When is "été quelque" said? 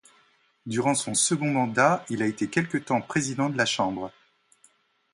2.25-2.79